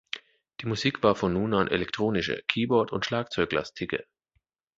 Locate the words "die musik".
0.61-1.03